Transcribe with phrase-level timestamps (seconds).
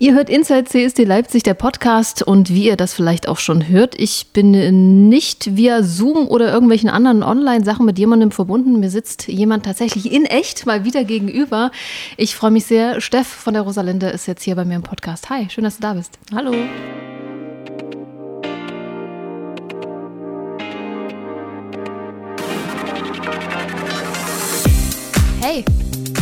[0.00, 2.22] Ihr hört Inside CSD Leipzig, der Podcast.
[2.22, 6.88] Und wie ihr das vielleicht auch schon hört, ich bin nicht via Zoom oder irgendwelchen
[6.88, 8.78] anderen Online-Sachen mit jemandem verbunden.
[8.78, 11.72] Mir sitzt jemand tatsächlich in echt mal wieder gegenüber.
[12.16, 13.00] Ich freue mich sehr.
[13.00, 15.30] Steff von der Rosalinde ist jetzt hier bei mir im Podcast.
[15.30, 16.16] Hi, schön, dass du da bist.
[16.32, 16.54] Hallo.
[25.40, 25.64] Hey,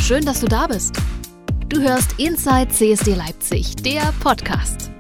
[0.01, 0.97] schön, dass du da bist.
[1.69, 4.91] Du hörst Inside CSD Leipzig, der Podcast.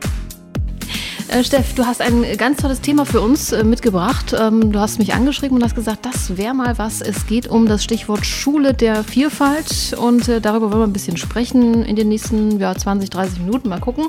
[1.29, 4.35] Äh, Steff, du hast ein ganz tolles Thema für uns äh, mitgebracht.
[4.39, 7.01] Ähm, du hast mich angeschrieben und hast gesagt, das wäre mal was.
[7.01, 11.17] Es geht um das Stichwort Schule der Vielfalt und äh, darüber wollen wir ein bisschen
[11.17, 13.69] sprechen in den nächsten ja, 20, 30 Minuten.
[13.69, 14.09] Mal gucken.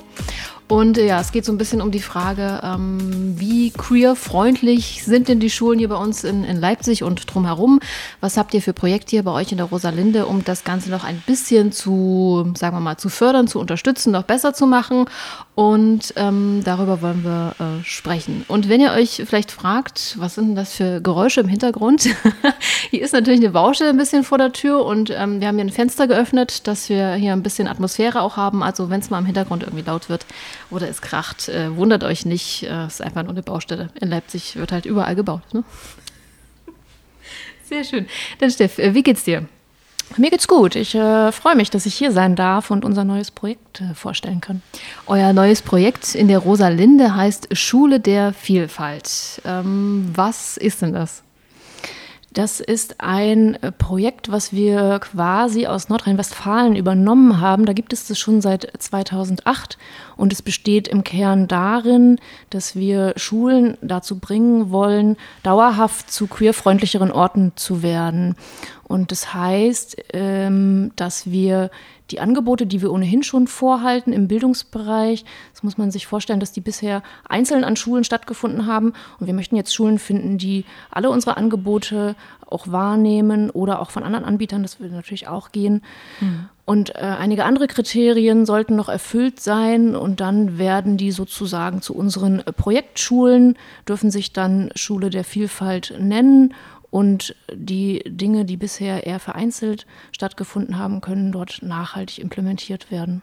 [0.67, 5.39] Und ja, es geht so ein bisschen um die Frage, ähm, wie queer-freundlich sind denn
[5.39, 7.79] die Schulen hier bei uns in, in Leipzig und drumherum?
[8.19, 11.05] Was habt ihr für Projekte hier bei euch in der Rosalinde, um das Ganze noch
[11.05, 15.05] ein bisschen zu, sagen wir mal, zu fördern, zu unterstützen, noch besser zu machen?
[15.55, 18.43] Und ähm, darüber wollen wir äh, sprechen.
[18.49, 22.09] Und wenn ihr euch vielleicht fragt, was sind denn das für Geräusche im Hintergrund?
[22.91, 25.65] hier ist natürlich eine Baustelle ein bisschen vor der Tür und ähm, wir haben hier
[25.65, 28.61] ein Fenster geöffnet, dass wir hier ein bisschen Atmosphäre auch haben.
[28.61, 30.25] Also wenn es mal im Hintergrund irgendwie laut wird,
[30.69, 31.49] oder es kracht.
[31.49, 33.89] Äh, wundert euch nicht, äh, es ist einfach nur eine Baustelle.
[33.99, 35.53] In Leipzig wird halt überall gebaut.
[35.53, 35.63] Ne?
[37.63, 38.07] Sehr schön.
[38.39, 39.45] Dann Steff, äh, wie geht's dir?
[40.15, 40.75] Mir geht's gut.
[40.75, 44.39] Ich äh, freue mich, dass ich hier sein darf und unser neues Projekt äh, vorstellen
[44.39, 44.61] kann.
[45.05, 49.41] Euer neues Projekt in der Rosalinde heißt Schule der Vielfalt.
[49.43, 51.23] Ähm, was ist denn das?
[52.37, 57.65] Das ist ein äh, Projekt, was wir quasi aus Nordrhein-Westfalen übernommen haben.
[57.65, 59.79] Da gibt es das schon seit 2008
[60.17, 62.19] und es besteht im Kern darin,
[62.51, 68.35] dass wir Schulen dazu bringen wollen, dauerhaft zu queerfreundlicheren Orten zu werden.
[68.87, 71.69] Und das heißt, ähm, dass wir
[72.09, 76.53] die Angebote, die wir ohnehin schon vorhalten im Bildungsbereich, das muss man sich vorstellen, dass
[76.53, 78.93] die bisher einzeln an Schulen stattgefunden haben.
[79.19, 82.15] Und wir möchten jetzt Schulen finden, die alle unsere Angebote
[82.49, 85.83] auch wahrnehmen oder auch von anderen Anbietern, das würde natürlich auch gehen.
[86.21, 86.47] Mhm.
[86.63, 91.95] Und äh, einige andere Kriterien sollten noch erfüllt sein und dann werden die sozusagen zu
[91.95, 93.57] unseren Projektschulen,
[93.87, 96.53] dürfen sich dann Schule der Vielfalt nennen
[96.89, 103.21] und die Dinge, die bisher eher vereinzelt stattgefunden haben, können dort nachhaltig implementiert werden.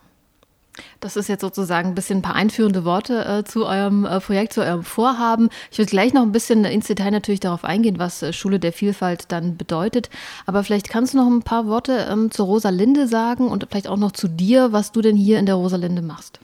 [1.00, 4.52] Das ist jetzt sozusagen ein bisschen ein paar einführende Worte äh, zu eurem äh, Projekt,
[4.52, 5.48] zu eurem Vorhaben.
[5.70, 8.72] Ich würde gleich noch ein bisschen ins Detail natürlich darauf eingehen, was äh, Schule der
[8.72, 10.10] Vielfalt dann bedeutet.
[10.46, 13.96] Aber vielleicht kannst du noch ein paar Worte ähm, zur Rosalinde sagen und vielleicht auch
[13.96, 16.40] noch zu dir, was du denn hier in der Rosalinde machst.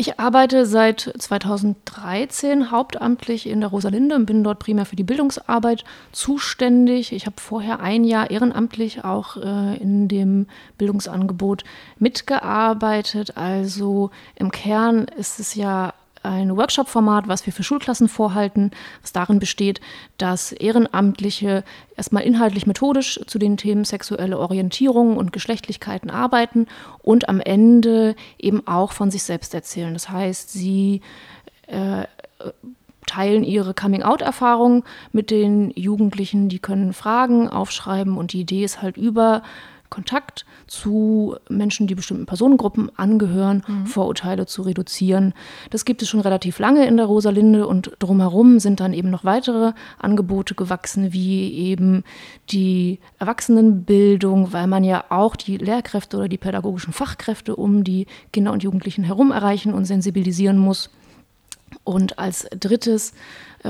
[0.00, 5.82] Ich arbeite seit 2013 hauptamtlich in der Rosalinde und bin dort primär für die Bildungsarbeit
[6.12, 7.12] zuständig.
[7.12, 10.46] Ich habe vorher ein Jahr ehrenamtlich auch äh, in dem
[10.78, 11.64] Bildungsangebot
[11.98, 13.36] mitgearbeitet.
[13.36, 18.70] Also im Kern ist es ja ein Workshop-Format, was wir für Schulklassen vorhalten,
[19.02, 19.80] was darin besteht,
[20.16, 21.64] dass Ehrenamtliche
[21.96, 26.66] erstmal inhaltlich methodisch zu den Themen sexuelle Orientierung und Geschlechtlichkeiten arbeiten
[27.02, 29.92] und am Ende eben auch von sich selbst erzählen.
[29.92, 31.02] Das heißt, sie
[31.66, 32.04] äh,
[33.06, 38.96] teilen ihre Coming-out-Erfahrung mit den Jugendlichen, die können Fragen aufschreiben und die Idee ist halt
[38.96, 39.42] über
[39.90, 43.86] Kontakt zu Menschen, die bestimmten Personengruppen angehören, mhm.
[43.86, 45.34] Vorurteile zu reduzieren.
[45.70, 49.24] Das gibt es schon relativ lange in der Rosalinde und drumherum sind dann eben noch
[49.24, 52.04] weitere Angebote gewachsen, wie eben
[52.50, 58.52] die Erwachsenenbildung, weil man ja auch die Lehrkräfte oder die pädagogischen Fachkräfte um die Kinder
[58.52, 60.90] und Jugendlichen herum erreichen und sensibilisieren muss.
[61.84, 63.12] Und als drittes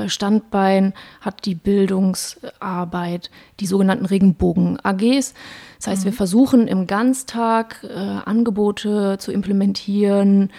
[0.06, 5.34] Standbein hat die Bildungsarbeit die sogenannten Regenbogen-AGs.
[5.78, 6.04] Das heißt, mhm.
[6.06, 10.50] wir versuchen im Ganztag äh, Angebote zu implementieren,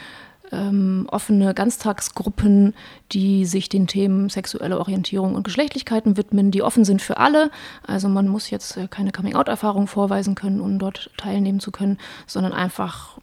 [0.51, 2.73] ähm, offene Ganztagsgruppen,
[3.11, 7.51] die sich den Themen sexuelle Orientierung und Geschlechtlichkeiten widmen, die offen sind für alle.
[7.85, 12.53] Also man muss jetzt äh, keine Coming-out-Erfahrung vorweisen können, um dort teilnehmen zu können, sondern
[12.53, 13.19] einfach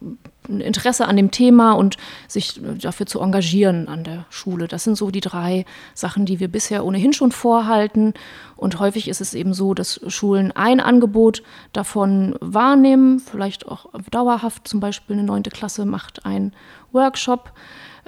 [0.47, 1.97] Interesse an dem Thema und
[2.27, 4.67] sich dafür zu engagieren an der Schule.
[4.67, 8.13] Das sind so die drei Sachen, die wir bisher ohnehin schon vorhalten.
[8.55, 14.67] Und häufig ist es eben so, dass Schulen ein Angebot davon wahrnehmen, vielleicht auch dauerhaft.
[14.67, 16.53] Zum Beispiel eine neunte Klasse macht ein
[16.91, 17.51] Workshop.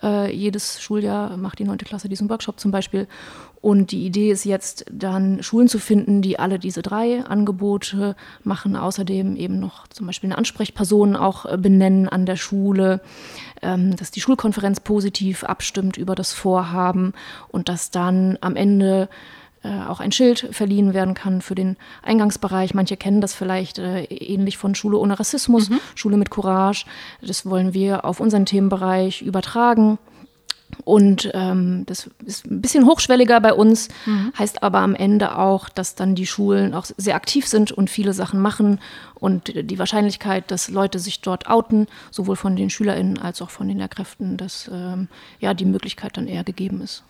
[0.02, 3.08] Äh, jedes Schuljahr macht die neunte Klasse diesen Workshop zum Beispiel.
[3.62, 8.78] Und die Idee ist jetzt dann Schulen zu finden, die alle diese drei Angebote machen,
[8.78, 13.02] außerdem eben noch zum Beispiel eine Ansprechperson auch äh, benennen an der Schule,
[13.62, 17.14] ähm, dass die Schulkonferenz positiv abstimmt über das Vorhaben
[17.50, 19.10] und dass dann am Ende
[19.64, 22.74] äh, auch ein Schild verliehen werden kann für den Eingangsbereich.
[22.74, 25.80] Manche kennen das vielleicht äh, ähnlich von Schule ohne Rassismus, mhm.
[25.96, 26.86] Schule mit Courage.
[27.22, 29.98] Das wollen wir auf unseren Themenbereich übertragen.
[30.86, 34.32] Und ähm, das ist ein bisschen hochschwelliger bei uns, mhm.
[34.38, 38.14] heißt aber am Ende auch, dass dann die Schulen auch sehr aktiv sind und viele
[38.14, 38.80] Sachen machen
[39.16, 43.68] und die Wahrscheinlichkeit, dass Leute sich dort outen, sowohl von den SchülerInnen als auch von
[43.68, 45.10] den Lehrkräften, dass ähm,
[45.40, 47.04] ja die Möglichkeit dann eher gegeben ist.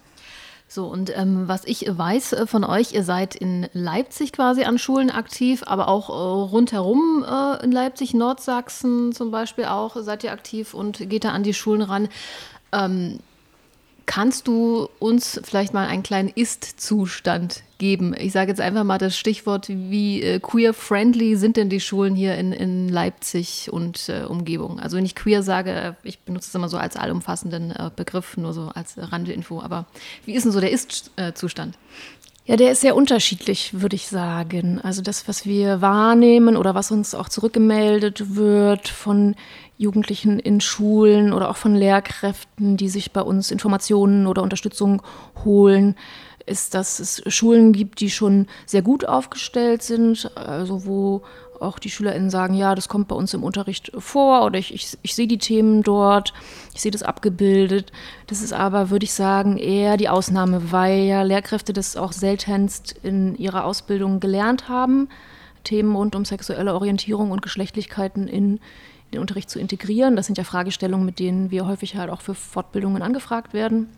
[0.71, 4.77] So, und ähm, was ich weiß äh, von euch, ihr seid in Leipzig quasi an
[4.77, 10.31] Schulen aktiv, aber auch äh, rundherum äh, in Leipzig, Nordsachsen zum Beispiel auch, seid ihr
[10.31, 12.07] aktiv und geht da an die Schulen ran.
[12.71, 13.18] Ähm,
[14.10, 18.16] Kannst du uns vielleicht mal einen kleinen Ist-Zustand geben?
[18.18, 22.36] Ich sage jetzt einfach mal das Stichwort, wie äh, queer-friendly sind denn die Schulen hier
[22.36, 24.80] in, in Leipzig und äh, Umgebung?
[24.80, 28.52] Also wenn ich queer sage, ich benutze es immer so als allumfassenden äh, Begriff, nur
[28.52, 29.62] so als Randinfo.
[29.62, 29.86] Aber
[30.26, 31.78] wie ist denn so der Ist-Zustand?
[32.50, 34.81] Ja, der ist sehr unterschiedlich, würde ich sagen.
[34.81, 39.36] Also das, was wir wahrnehmen oder was uns auch zurückgemeldet wird von
[39.78, 45.04] Jugendlichen in Schulen oder auch von Lehrkräften, die sich bei uns Informationen oder Unterstützung
[45.46, 45.96] holen,
[46.48, 51.22] ist, dass es Schulen gibt, die schon sehr gut aufgestellt sind, also wo
[51.62, 54.98] auch die SchülerInnen sagen, ja, das kommt bei uns im Unterricht vor oder ich, ich,
[55.02, 56.34] ich sehe die Themen dort,
[56.74, 57.92] ich sehe das abgebildet.
[58.28, 62.96] Das ist aber, würde ich sagen, eher die Ausnahme, weil ja Lehrkräfte das auch seltenst
[63.04, 65.10] in ihrer Ausbildung gelernt haben,
[65.64, 68.60] Themen rund um sexuelle Orientierung und Geschlechtlichkeiten in
[69.14, 70.16] den Unterricht zu integrieren.
[70.16, 73.90] Das sind ja Fragestellungen, mit denen wir häufig halt auch für Fortbildungen angefragt werden.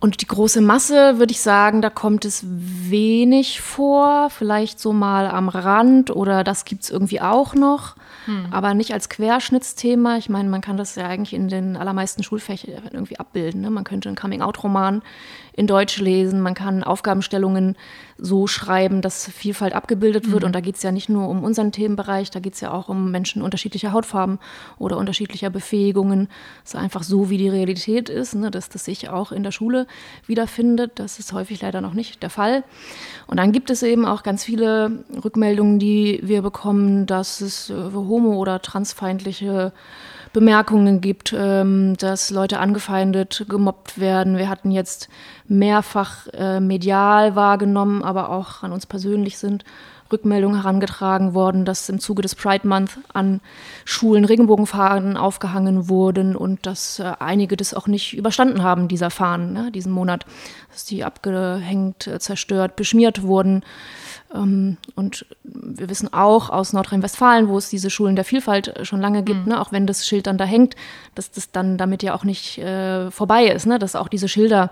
[0.00, 5.26] Und die große Masse, würde ich sagen, da kommt es wenig vor, vielleicht so mal
[5.26, 7.96] am Rand oder das gibt es irgendwie auch noch,
[8.26, 8.46] hm.
[8.52, 10.16] aber nicht als Querschnittsthema.
[10.16, 13.60] Ich meine, man kann das ja eigentlich in den allermeisten Schulfächern irgendwie abbilden.
[13.60, 13.70] Ne?
[13.70, 15.02] Man könnte einen Coming-out-Roman
[15.58, 17.74] in Deutsch lesen, man kann Aufgabenstellungen
[18.16, 20.42] so schreiben, dass Vielfalt abgebildet wird.
[20.42, 20.46] Mhm.
[20.46, 22.88] Und da geht es ja nicht nur um unseren Themenbereich, da geht es ja auch
[22.88, 24.38] um Menschen unterschiedlicher Hautfarben
[24.78, 26.28] oder unterschiedlicher Befähigungen.
[26.64, 29.50] Es ist einfach so, wie die Realität ist, ne, dass das sich auch in der
[29.50, 29.88] Schule
[30.26, 30.92] wiederfindet.
[31.00, 32.62] Das ist häufig leider noch nicht der Fall.
[33.26, 37.94] Und dann gibt es eben auch ganz viele Rückmeldungen, die wir bekommen, dass es für
[37.94, 39.72] homo- oder transfeindliche
[40.32, 44.36] Bemerkungen gibt, ähm, dass Leute angefeindet, gemobbt werden.
[44.36, 45.08] Wir hatten jetzt
[45.46, 49.64] mehrfach äh, medial wahrgenommen, aber auch an uns persönlich sind
[50.10, 53.40] Rückmeldungen herangetragen worden, dass im Zuge des Pride Month an
[53.84, 59.52] Schulen Regenbogenfahnen aufgehangen wurden und dass äh, einige das auch nicht überstanden haben, dieser Fahnen,
[59.52, 60.24] ne, diesen Monat,
[60.72, 63.62] dass die abgehängt, äh, zerstört, beschmiert wurden.
[64.34, 69.22] Ähm, und wir wissen auch aus Nordrhein-Westfalen, wo es diese Schulen der Vielfalt schon lange
[69.22, 69.52] gibt, mhm.
[69.52, 70.76] ne, auch wenn das Schild dann da hängt,
[71.14, 74.70] dass das dann damit ja auch nicht äh, vorbei ist, ne, dass auch diese Schilder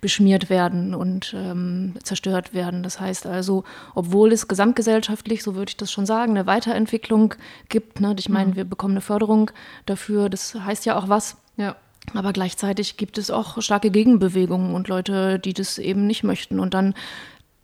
[0.00, 2.82] beschmiert werden und ähm, zerstört werden.
[2.82, 3.64] Das heißt also,
[3.94, 7.34] obwohl es gesamtgesellschaftlich, so würde ich das schon sagen, eine Weiterentwicklung
[7.68, 8.56] gibt, ne, ich meine, mhm.
[8.56, 9.50] wir bekommen eine Förderung
[9.86, 11.36] dafür, das heißt ja auch was.
[11.56, 11.76] Ja.
[12.14, 16.58] Aber gleichzeitig gibt es auch starke Gegenbewegungen und Leute, die das eben nicht möchten.
[16.58, 16.94] Und dann,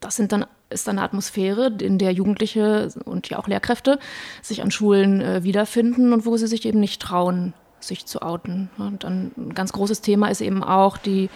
[0.00, 3.98] das sind dann ist dann eine Atmosphäre, in der Jugendliche und ja auch Lehrkräfte
[4.42, 8.70] sich an Schulen äh, wiederfinden und wo sie sich eben nicht trauen, sich zu outen.
[8.76, 11.30] Und dann ein ganz großes Thema ist eben auch die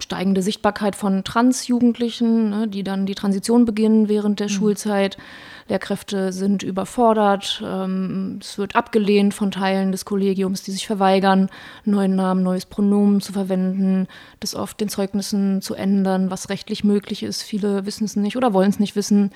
[0.00, 4.52] steigende Sichtbarkeit von Transjugendlichen, ne, die dann die Transition beginnen während der mhm.
[4.52, 5.16] Schulzeit.
[5.68, 7.62] Lehrkräfte sind überfordert.
[7.64, 11.48] Ähm, es wird abgelehnt von Teilen des Kollegiums, die sich verweigern,
[11.84, 14.06] neuen Namen, neues Pronomen zu verwenden,
[14.40, 17.42] das oft den Zeugnissen zu ändern, was rechtlich möglich ist.
[17.42, 19.30] Viele wissen es nicht oder wollen es nicht wissen,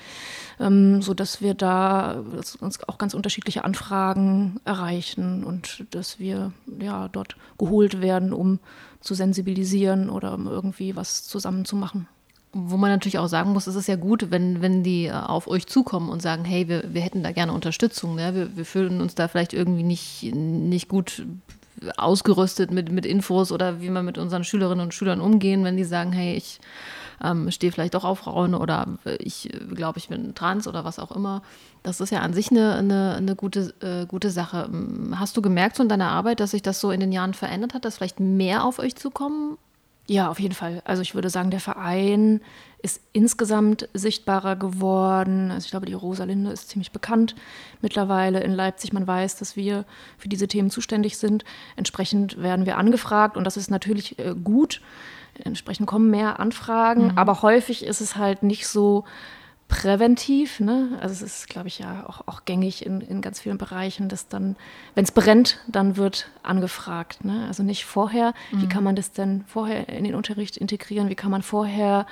[0.59, 2.23] ähm, sodass wir da
[2.59, 8.59] uns auch ganz unterschiedliche Anfragen erreichen und dass wir ja dort geholt werden, um
[9.01, 12.07] zu sensibilisieren oder um irgendwie was zusammenzumachen.
[12.51, 15.47] Wo man natürlich auch sagen muss, es ist ja gut, wenn, wenn die äh, auf
[15.47, 18.15] euch zukommen und sagen, hey, wir, wir hätten da gerne Unterstützung.
[18.15, 18.33] Ne?
[18.33, 21.25] Wir, wir fühlen uns da vielleicht irgendwie nicht, nicht gut
[21.97, 25.83] ausgerüstet mit, mit Infos oder wie wir mit unseren Schülerinnen und Schülern umgehen, wenn die
[25.83, 26.59] sagen, hey, ich
[27.23, 28.87] ähm, stehe vielleicht doch auf Frauen oder
[29.19, 31.41] ich glaube, ich bin trans oder was auch immer.
[31.83, 34.69] Das ist ja an sich eine, eine, eine gute, äh, gute Sache.
[34.71, 37.33] Ähm, hast du gemerkt so in deiner Arbeit, dass sich das so in den Jahren
[37.33, 39.57] verändert hat, dass vielleicht mehr auf euch zukommen?
[40.09, 40.81] Ja, auf jeden Fall.
[40.85, 42.41] Also ich würde sagen, der Verein
[42.81, 45.51] ist insgesamt sichtbarer geworden.
[45.51, 47.35] Also ich glaube, die Rosalinde ist ziemlich bekannt
[47.79, 48.91] mittlerweile in Leipzig.
[48.91, 49.85] Man weiß, dass wir
[50.17, 51.45] für diese Themen zuständig sind.
[51.75, 54.81] Entsprechend werden wir angefragt und das ist natürlich äh, gut.
[55.43, 57.17] Entsprechend kommen mehr Anfragen, mhm.
[57.17, 59.05] aber häufig ist es halt nicht so
[59.67, 60.59] präventiv.
[60.59, 60.97] Ne?
[61.01, 64.27] Also es ist, glaube ich, ja auch, auch gängig in, in ganz vielen Bereichen, dass
[64.27, 64.55] dann,
[64.95, 67.23] wenn es brennt, dann wird angefragt.
[67.23, 67.45] Ne?
[67.47, 68.33] Also nicht vorher.
[68.51, 68.61] Mhm.
[68.61, 71.09] Wie kann man das denn vorher in den Unterricht integrieren?
[71.09, 72.05] Wie kann man vorher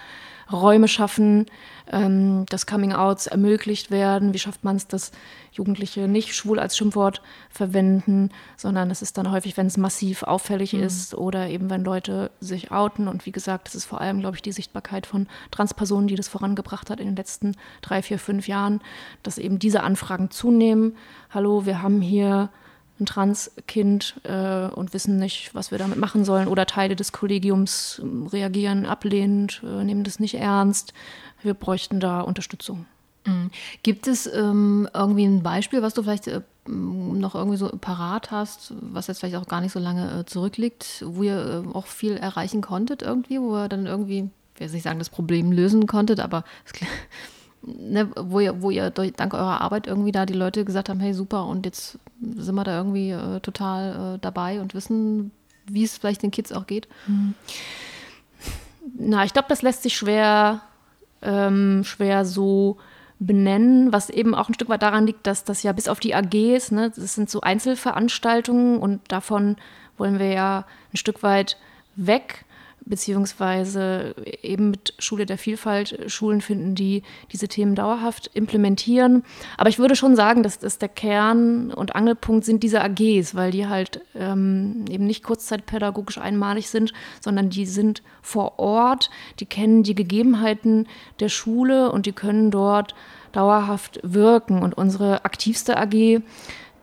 [0.52, 1.46] Räume schaffen,
[1.92, 4.34] ähm, dass Coming-outs ermöglicht werden.
[4.34, 5.12] Wie schafft man es, dass
[5.52, 10.74] Jugendliche nicht schwul als Schimpfwort verwenden, sondern es ist dann häufig, wenn es massiv auffällig
[10.74, 10.84] mhm.
[10.84, 13.08] ist oder eben wenn Leute sich outen.
[13.08, 16.28] Und wie gesagt, es ist vor allem, glaube ich, die Sichtbarkeit von Transpersonen, die das
[16.28, 18.82] vorangebracht hat in den letzten drei, vier, fünf Jahren,
[19.24, 20.96] dass eben diese Anfragen zunehmen.
[21.30, 22.50] Hallo, wir haben hier
[23.00, 26.48] ein Transkind äh, und wissen nicht, was wir damit machen sollen.
[26.48, 30.94] Oder Teile des Kollegiums ähm, reagieren ablehnend, äh, nehmen das nicht ernst.
[31.44, 32.86] Wir bräuchten da Unterstützung.
[33.26, 33.52] Mhm.
[33.84, 38.74] Gibt es ähm, irgendwie ein Beispiel, was du vielleicht äh, noch irgendwie so parat hast,
[38.82, 42.18] was jetzt vielleicht auch gar nicht so lange äh, zurückliegt, wo ihr äh, auch viel
[42.18, 46.20] erreichen konntet irgendwie, wo ihr dann irgendwie, ich will nicht sagen, das Problem lösen konntet,
[46.20, 46.74] aber es
[47.62, 51.00] ne, wo ihr, wo ihr durch, dank eurer Arbeit irgendwie da die Leute gesagt haben,
[51.00, 55.32] hey super, und jetzt sind wir da irgendwie äh, total äh, dabei und wissen,
[55.66, 56.88] wie es vielleicht den Kids auch geht?
[57.08, 57.34] Mhm.
[58.98, 60.62] Na, ich glaube, das lässt sich schwer,
[61.22, 62.78] ähm, schwer so
[63.20, 66.14] benennen, was eben auch ein Stück weit daran liegt, dass das ja bis auf die
[66.14, 69.58] AGs, ne, das sind so Einzelveranstaltungen und davon
[69.98, 71.58] wollen wir ja ein Stück weit
[71.96, 72.46] weg
[72.90, 79.24] beziehungsweise eben mit Schule der Vielfalt Schulen finden, die diese Themen dauerhaft implementieren.
[79.58, 83.52] Aber ich würde schon sagen, dass das der Kern und Angelpunkt sind diese AGs, weil
[83.52, 89.84] die halt ähm, eben nicht kurzzeitpädagogisch einmalig sind, sondern die sind vor Ort, die kennen
[89.84, 90.88] die Gegebenheiten
[91.20, 92.96] der Schule und die können dort
[93.32, 94.62] dauerhaft wirken.
[94.62, 96.22] Und unsere aktivste AG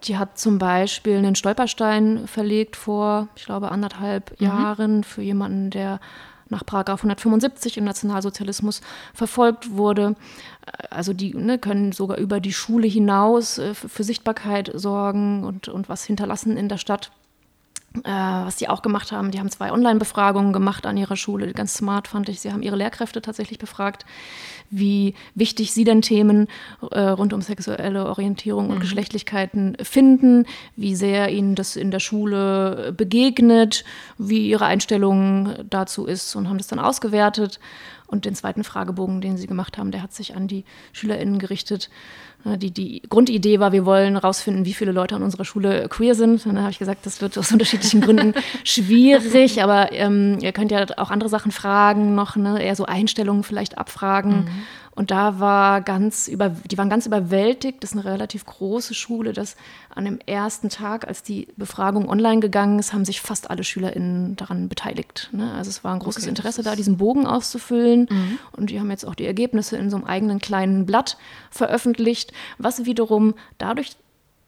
[0.05, 4.47] die hat zum Beispiel einen Stolperstein verlegt vor, ich glaube, anderthalb mhm.
[4.47, 6.01] Jahren für jemanden, der
[6.49, 8.81] nach Paragraph 175 im Nationalsozialismus
[9.15, 10.15] verfolgt wurde.
[10.91, 15.89] Also die ne, können sogar über die Schule hinaus äh, für Sichtbarkeit sorgen und, und
[15.89, 17.11] was hinterlassen in der Stadt.
[18.03, 21.53] Äh, was die auch gemacht haben, die haben zwei Online-Befragungen gemacht an ihrer Schule.
[21.53, 22.41] Ganz smart fand ich.
[22.41, 24.05] Sie haben ihre Lehrkräfte tatsächlich befragt,
[24.69, 26.49] wie wichtig sie denn Themen
[26.91, 28.81] äh, rund um sexuelle Orientierung und mhm.
[28.81, 33.85] Geschlechtlichkeiten finden, wie sehr ihnen das in der Schule begegnet,
[34.19, 37.61] wie ihre Einstellung dazu ist und haben das dann ausgewertet.
[38.15, 41.91] Und den zweiten Fragebogen, den sie gemacht haben, der hat sich an die SchülerInnen gerichtet.
[42.45, 46.15] Äh, die, die Grundidee war, wir wollen herausfinden, wie viele Leute an unserer Schule queer
[46.15, 46.47] sind.
[46.47, 50.71] Und dann habe ich gesagt, das wird aus unterschiedlichen Gründen schwierig, aber ähm, ihr könnt
[50.71, 52.63] ja auch andere Sachen fragen, noch ne?
[52.63, 54.45] eher so Einstellungen vielleicht abfragen.
[54.45, 54.49] Mhm.
[54.95, 57.83] Und da war ganz über, die waren ganz überwältigt.
[57.83, 59.57] Das ist eine relativ große Schule, dass
[59.95, 64.37] an dem ersten Tag, als die Befragung online gegangen ist, haben sich fast alle SchülerInnen
[64.37, 65.31] daran beteiligt.
[65.33, 65.53] Ne?
[65.53, 68.07] Also es war ein großes okay, Interesse da, diesen Bogen auszufüllen.
[68.11, 68.39] Mhm.
[68.53, 71.17] Und die haben jetzt auch die Ergebnisse in so einem eigenen kleinen Blatt
[71.51, 73.97] veröffentlicht, was wiederum dadurch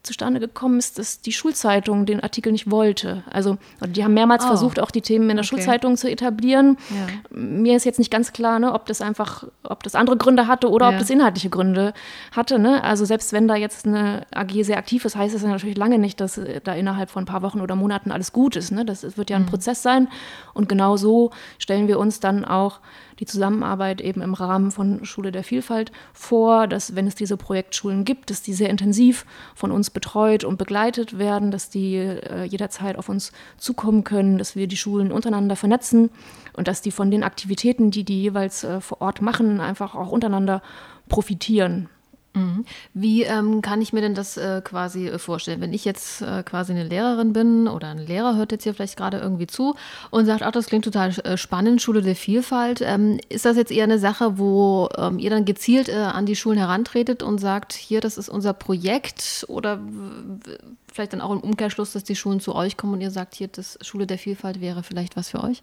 [0.07, 3.23] zustande gekommen ist, dass die Schulzeitung den Artikel nicht wollte.
[3.31, 4.49] Also die haben mehrmals oh.
[4.49, 5.57] versucht, auch die Themen in der okay.
[5.57, 6.79] Schulzeitung zu etablieren.
[6.91, 7.37] Ja.
[7.39, 10.71] Mir ist jetzt nicht ganz klar, ne, ob das einfach, ob das andere Gründe hatte
[10.71, 10.93] oder ja.
[10.93, 11.93] ob das inhaltliche Gründe
[12.33, 12.59] hatte.
[12.59, 12.83] Ne?
[12.83, 15.99] Also selbst wenn da jetzt eine AG sehr aktiv ist, heißt das ja natürlich lange
[15.99, 18.71] nicht, dass da innerhalb von ein paar Wochen oder Monaten alles gut ist.
[18.71, 18.85] Ne?
[18.85, 19.47] Das wird ja ein mhm.
[19.47, 20.09] Prozess sein.
[20.55, 22.81] Und genau so stellen wir uns dann auch
[23.18, 28.04] die Zusammenarbeit eben im Rahmen von Schule der Vielfalt vor, dass wenn es diese Projektschulen
[28.04, 32.96] gibt, dass die sehr intensiv von uns betreut und begleitet werden, dass die äh, jederzeit
[32.96, 36.11] auf uns zukommen können, dass wir die Schulen untereinander vernetzen
[36.52, 40.11] und dass die von den Aktivitäten, die die jeweils äh, vor Ort machen, einfach auch
[40.11, 40.62] untereinander
[41.08, 41.88] profitieren.
[42.37, 42.66] Mhm.
[42.93, 45.62] Wie ähm, kann ich mir denn das äh, quasi äh, vorstellen?
[45.62, 48.99] Wenn ich jetzt äh, quasi eine Lehrerin bin oder ein Lehrer hört jetzt hier vielleicht
[48.99, 49.75] gerade irgendwie zu
[50.11, 52.83] und sagt, ach, das klingt total äh, spannend, Schule der Vielfalt.
[52.83, 56.37] Ähm, ist das jetzt eher eine Sache, wo ähm, ihr dann gezielt äh, an die
[56.37, 59.81] Schulen herantretet und sagt, hier, das ist unser Projekt oder
[60.93, 63.49] vielleicht dann auch im Umkehrschluss, dass die Schulen zu euch kommen und ihr sagt, hier,
[63.49, 65.62] das Schule der Vielfalt wäre vielleicht was für euch?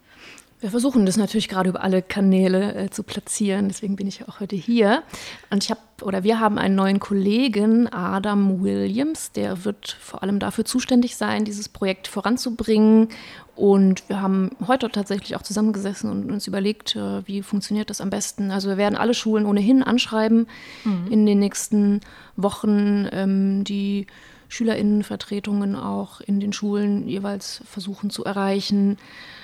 [0.64, 3.68] Wir versuchen das natürlich gerade über alle Kanäle äh, zu platzieren.
[3.68, 5.04] Deswegen bin ich auch heute hier.
[5.50, 10.40] Und ich habe oder wir haben einen neuen Kollegen, Adam Williams, der wird vor allem
[10.40, 13.10] dafür zuständig sein, dieses Projekt voranzubringen.
[13.58, 18.10] Und wir haben heute tatsächlich auch zusammengesessen und uns überlegt, äh, wie funktioniert das am
[18.10, 18.50] besten.
[18.50, 20.48] Also wir werden alle Schulen ohnehin anschreiben
[20.86, 21.08] mhm.
[21.12, 22.00] in den nächsten
[22.38, 24.08] Wochen, ähm, die
[24.48, 28.98] Schülerinnenvertretungen auch in den Schulen jeweils versuchen zu erreichen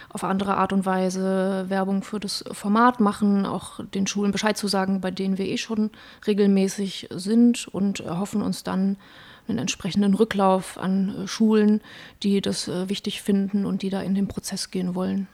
[0.10, 4.68] auf andere Art und Weise Werbung für das Format machen, auch den Schulen Bescheid zu
[4.68, 5.92] sagen, bei denen wir eh schon
[6.26, 8.98] regelmäßig sind und erhoffen uns dann
[9.48, 11.82] einen entsprechenden Rücklauf an Schulen,
[12.24, 15.28] die das äh, wichtig finden und die da in den Prozess gehen wollen.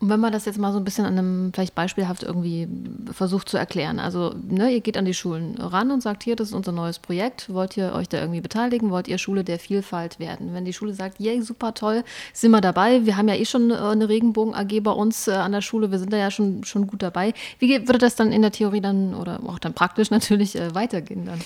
[0.00, 2.66] Und wenn man das jetzt mal so ein bisschen an einem, vielleicht beispielhaft irgendwie
[3.12, 3.98] versucht zu erklären.
[3.98, 6.98] Also, ne, ihr geht an die Schulen ran und sagt, hier, das ist unser neues
[6.98, 7.52] Projekt.
[7.52, 8.90] Wollt ihr euch da irgendwie beteiligen?
[8.90, 10.54] Wollt ihr Schule der Vielfalt werden?
[10.54, 12.02] Wenn die Schule sagt, yay, super toll,
[12.32, 13.04] sind wir dabei.
[13.04, 15.90] Wir haben ja eh schon äh, eine Regenbogen-AG bei uns äh, an der Schule.
[15.90, 17.34] Wir sind da ja schon, schon gut dabei.
[17.58, 21.26] Wie würde das dann in der Theorie dann oder auch dann praktisch natürlich äh, weitergehen
[21.26, 21.40] dann?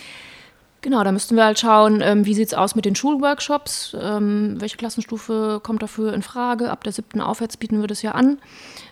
[0.85, 4.61] Genau, da müssten wir halt schauen, ähm, wie sieht es aus mit den Schulworkshops, ähm,
[4.61, 6.71] welche Klassenstufe kommt dafür in Frage.
[6.71, 8.37] Ab der siebten aufwärts bieten wir das ja an,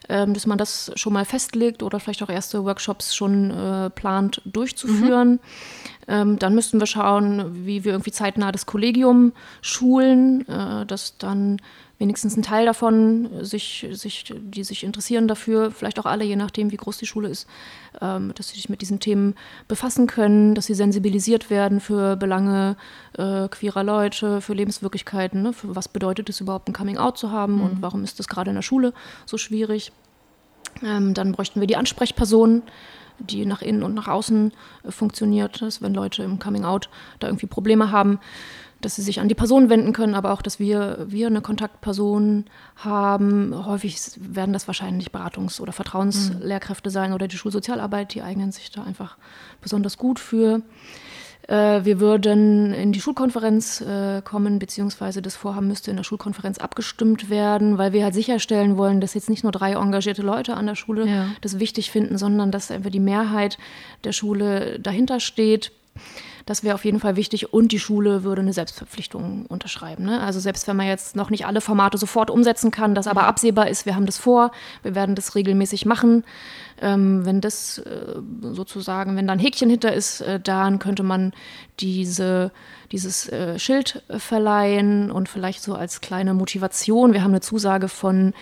[0.08, 4.40] ähm, dass man das schon mal festlegt oder vielleicht auch erste Workshops schon äh, plant
[4.46, 5.32] durchzuführen.
[5.32, 5.38] Mhm.
[6.08, 11.60] Ähm, dann müssten wir schauen, wie wir irgendwie zeitnah das Kollegium schulen, äh, dass dann
[12.02, 16.72] wenigstens ein Teil davon sich, sich, die sich interessieren dafür, vielleicht auch alle, je nachdem,
[16.72, 17.46] wie groß die Schule ist,
[18.00, 19.36] ähm, dass sie sich mit diesen Themen
[19.68, 22.76] befassen können, dass sie sensibilisiert werden für Belange
[23.16, 25.52] äh, queerer Leute, für Lebenswirklichkeiten, ne?
[25.52, 27.62] für was bedeutet es überhaupt, ein Coming-out zu haben mhm.
[27.62, 28.92] und warum ist das gerade in der Schule
[29.24, 29.92] so schwierig.
[30.82, 32.62] Ähm, dann bräuchten wir die Ansprechpersonen,
[33.20, 36.88] die nach innen und nach außen äh, funktioniert, dass wenn Leute im Coming-out
[37.20, 38.18] da irgendwie Probleme haben,
[38.84, 42.44] dass sie sich an die Person wenden können, aber auch, dass wir, wir eine Kontaktperson
[42.76, 43.66] haben.
[43.66, 48.82] Häufig werden das wahrscheinlich Beratungs- oder Vertrauenslehrkräfte sein oder die Schulsozialarbeit, die eignen sich da
[48.82, 49.16] einfach
[49.60, 50.62] besonders gut für.
[51.48, 56.58] Äh, wir würden in die Schulkonferenz äh, kommen, beziehungsweise das Vorhaben müsste in der Schulkonferenz
[56.58, 60.66] abgestimmt werden, weil wir halt sicherstellen wollen, dass jetzt nicht nur drei engagierte Leute an
[60.66, 61.26] der Schule ja.
[61.40, 63.58] das wichtig finden, sondern dass einfach die Mehrheit
[64.04, 65.72] der Schule dahinter steht.
[66.46, 70.04] Das wäre auf jeden Fall wichtig und die Schule würde eine Selbstverpflichtung unterschreiben.
[70.04, 70.20] Ne?
[70.20, 73.68] Also selbst wenn man jetzt noch nicht alle Formate sofort umsetzen kann, das aber absehbar
[73.68, 74.50] ist, wir haben das vor,
[74.82, 76.24] wir werden das regelmäßig machen.
[76.80, 81.32] Ähm, wenn das äh, sozusagen, wenn da ein Häkchen hinter ist, äh, dann könnte man
[81.78, 82.50] diese,
[82.90, 87.12] dieses äh, Schild verleihen und vielleicht so als kleine Motivation.
[87.12, 88.34] Wir haben eine Zusage von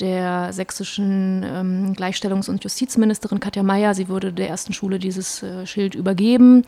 [0.00, 3.94] der sächsischen ähm, Gleichstellungs- und Justizministerin Katja Mayer.
[3.94, 6.64] Sie würde der ersten Schule dieses äh, Schild übergeben.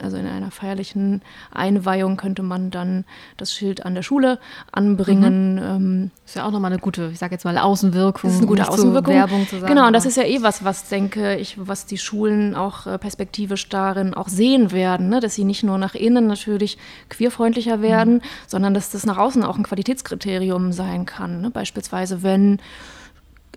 [0.00, 3.04] Also in einer feierlichen Einweihung könnte man dann
[3.36, 4.38] das Schild an der Schule
[4.70, 5.54] anbringen.
[5.54, 5.62] Mhm.
[5.62, 8.30] Ähm, ist ja auch nochmal eine gute, ich sage jetzt mal, Außenwirkung.
[8.30, 9.14] Das ist eine gute Außenwirkung.
[9.14, 11.98] Werbung zu sagen, genau, und das ist ja eh was, was denke ich, was die
[11.98, 15.20] Schulen auch äh, perspektivisch darin auch sehen werden, ne?
[15.20, 18.22] dass sie nicht nur nach innen natürlich queerfreundlicher werden, mhm.
[18.46, 21.40] sondern dass das nach außen auch ein Qualitätskriterium sein kann.
[21.40, 21.50] Ne?
[21.50, 22.60] Beispielsweise, wenn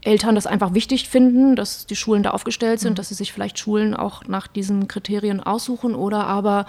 [0.04, 2.96] Eltern das einfach wichtig finden, dass die Schulen da aufgestellt sind, mhm.
[2.96, 6.66] dass sie sich vielleicht Schulen auch nach diesen Kriterien aussuchen oder aber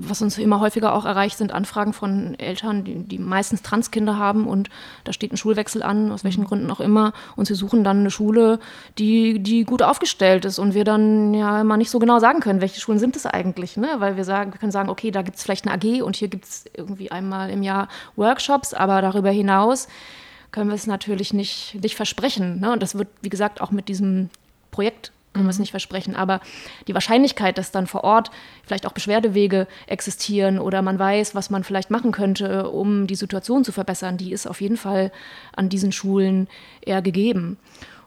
[0.00, 4.46] was uns immer häufiger auch erreicht, sind Anfragen von Eltern, die, die meistens Transkinder haben
[4.46, 4.70] und
[5.04, 6.46] da steht ein Schulwechsel an, aus welchen mhm.
[6.46, 8.60] Gründen auch immer, und sie suchen dann eine Schule,
[8.98, 12.60] die, die gut aufgestellt ist und wir dann ja immer nicht so genau sagen können,
[12.60, 13.88] welche Schulen sind es eigentlich, ne?
[13.98, 16.28] weil wir sagen, wir können sagen, okay, da gibt es vielleicht eine AG und hier
[16.28, 19.88] gibt es irgendwie einmal im Jahr Workshops, aber darüber hinaus
[20.50, 22.60] können wir es natürlich nicht, nicht versprechen.
[22.60, 22.72] Ne?
[22.72, 24.30] Und das wird, wie gesagt, auch mit diesem
[24.70, 25.62] Projekt können wir es mhm.
[25.62, 26.16] nicht versprechen.
[26.16, 26.40] Aber
[26.86, 28.30] die Wahrscheinlichkeit, dass dann vor Ort
[28.64, 33.64] vielleicht auch Beschwerdewege existieren oder man weiß, was man vielleicht machen könnte, um die Situation
[33.64, 35.12] zu verbessern, die ist auf jeden Fall
[35.54, 36.48] an diesen Schulen
[36.80, 37.58] eher gegeben.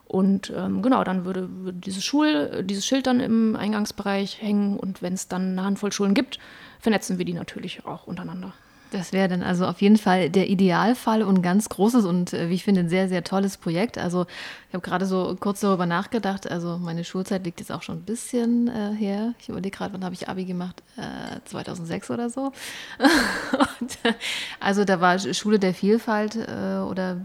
[0.05, 5.01] Und ähm, genau, dann würde, würde dieses, Schul, dieses Schild dann im Eingangsbereich hängen und
[5.01, 6.37] wenn es dann eine Handvoll Schulen gibt,
[6.81, 8.53] vernetzen wir die natürlich auch untereinander.
[8.91, 12.49] Das wäre dann also auf jeden Fall der Idealfall und ein ganz großes und äh,
[12.49, 13.97] wie ich finde ein sehr, sehr tolles Projekt.
[13.97, 14.25] Also
[14.67, 16.51] ich habe gerade so kurz darüber nachgedacht.
[16.51, 19.33] Also meine Schulzeit liegt jetzt auch schon ein bisschen äh, her.
[19.39, 20.83] Ich überlege gerade, wann habe ich Abi gemacht?
[20.97, 22.51] Äh, 2006 oder so.
[23.79, 24.13] und, äh,
[24.59, 27.21] also da war Schule der Vielfalt äh, oder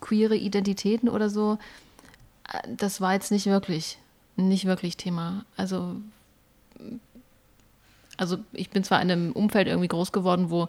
[0.00, 1.58] queere Identitäten oder so.
[2.52, 3.98] Äh, das war jetzt nicht wirklich,
[4.36, 5.44] nicht wirklich Thema.
[5.56, 5.96] Also
[8.22, 10.68] also ich bin zwar in einem Umfeld irgendwie groß geworden, wo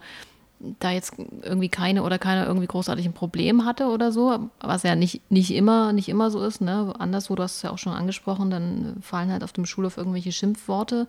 [0.80, 1.13] da jetzt
[1.44, 5.52] irgendwie keine oder keiner irgendwie großartig ein Problem hatte oder so, was ja nicht, nicht
[5.52, 6.94] immer, nicht immer so ist, ne?
[6.98, 10.32] Anderswo, du hast es ja auch schon angesprochen, dann fallen halt auf dem Schulhof irgendwelche
[10.32, 11.08] Schimpfworte,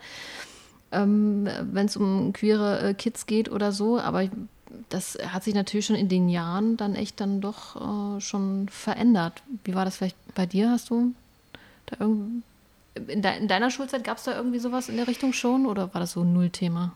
[0.93, 4.29] ähm, wenn es um queere äh, Kids geht oder so, aber
[4.91, 9.43] das hat sich natürlich schon in den Jahren dann echt dann doch äh, schon verändert.
[9.63, 10.71] Wie war das vielleicht bei dir?
[10.71, 11.15] Hast du
[11.87, 12.43] da irgendwie
[12.95, 15.93] in, de in deiner Schulzeit gab es da irgendwie sowas in der Richtung schon oder
[15.95, 16.93] war das so ein Nullthema?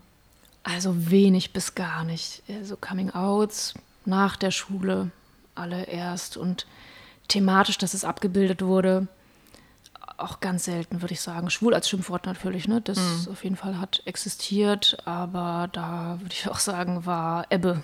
[0.63, 2.43] Also wenig bis gar nicht.
[2.49, 5.11] Also Coming-outs nach der Schule
[5.55, 6.67] alle erst und
[7.27, 9.09] thematisch, dass es abgebildet wurde.
[10.19, 11.49] Auch ganz selten, würde ich sagen.
[11.49, 12.81] Schwul als Schimpfwort natürlich, ne?
[12.81, 13.33] Das mhm.
[13.33, 17.83] auf jeden Fall hat existiert, aber da würde ich auch sagen, war Ebbe.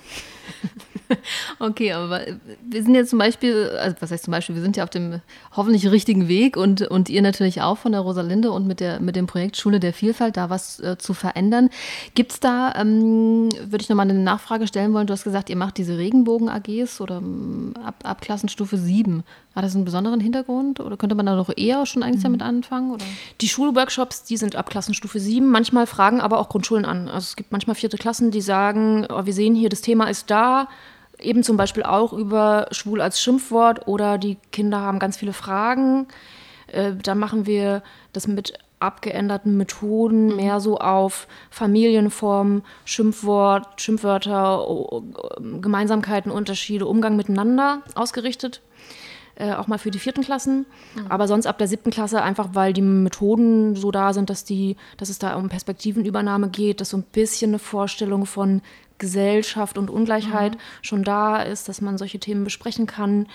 [1.58, 2.22] okay, aber
[2.68, 5.20] wir sind jetzt zum Beispiel, also was heißt zum Beispiel, wir sind ja auf dem
[5.52, 9.14] hoffentlich richtigen Weg und, und ihr natürlich auch von der Rosalinde und mit, der, mit
[9.16, 11.70] dem Projekt Schule der Vielfalt da was äh, zu verändern.
[12.14, 15.56] Gibt es da, ähm, würde ich nochmal eine Nachfrage stellen wollen, du hast gesagt, ihr
[15.56, 19.22] macht diese Regenbogen-AGs oder ähm, ab, ab Klassenstufe 7.
[19.54, 22.23] Hat das einen besonderen Hintergrund oder könnte man da noch eher schon eigentlich.
[22.24, 22.90] Damit anfangen?
[22.90, 23.04] Oder?
[23.40, 25.48] Die Schulworkshops, die sind ab Klassenstufe 7.
[25.48, 27.08] Manchmal fragen aber auch Grundschulen an.
[27.08, 30.30] Also es gibt manchmal vierte Klassen, die sagen, oh, wir sehen hier, das Thema ist
[30.30, 30.68] da,
[31.20, 36.06] eben zum Beispiel auch über schwul als Schimpfwort oder die Kinder haben ganz viele Fragen.
[36.68, 37.82] Äh, dann machen wir
[38.12, 40.36] das mit abgeänderten Methoden, mhm.
[40.36, 44.66] mehr so auf Familienform, Schimpfwort, Schimpfwörter,
[45.60, 48.60] Gemeinsamkeiten, Unterschiede, Umgang miteinander ausgerichtet.
[49.36, 50.64] Äh, auch mal für die vierten Klassen.
[50.94, 51.06] Mhm.
[51.08, 54.76] Aber sonst ab der siebten Klasse einfach, weil die Methoden so da sind, dass, die,
[54.96, 58.62] dass es da um Perspektivenübernahme geht, dass so ein bisschen eine Vorstellung von
[58.98, 60.58] Gesellschaft und Ungleichheit mhm.
[60.82, 63.26] schon da ist, dass man solche Themen besprechen kann.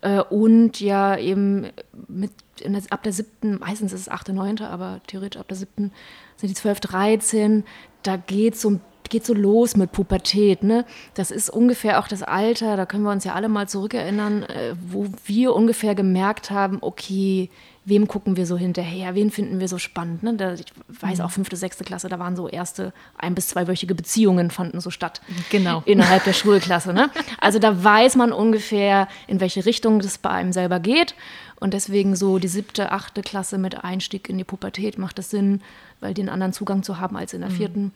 [0.00, 1.66] Äh, und ja eben
[2.06, 5.90] mit der, ab der siebten, meistens ist es achte, neunte, aber theoretisch ab der siebten
[6.36, 7.64] sind die zwölf, dreizehn,
[8.04, 8.80] da geht so ein
[9.12, 10.64] geht so los mit Pubertät.
[10.64, 10.84] Ne?
[11.14, 14.74] Das ist ungefähr auch das Alter, da können wir uns ja alle mal zurückerinnern, äh,
[14.88, 17.50] wo wir ungefähr gemerkt haben, okay,
[17.84, 20.22] wem gucken wir so hinterher, wen finden wir so spannend.
[20.22, 20.34] Ne?
[20.34, 20.64] Da, ich
[21.00, 21.32] weiß auch, mhm.
[21.32, 25.20] fünfte, sechste Klasse, da waren so erste ein- bis zweiwöchige Beziehungen fanden so statt.
[25.50, 25.82] Genau.
[25.84, 26.92] Innerhalb der Schulklasse.
[26.92, 27.10] Ne?
[27.40, 31.14] Also da weiß man ungefähr, in welche Richtung das bei einem selber geht.
[31.58, 35.60] Und deswegen so die siebte, achte Klasse mit Einstieg in die Pubertät macht es Sinn,
[36.00, 37.54] weil den anderen Zugang zu haben als in der mhm.
[37.54, 37.92] vierten,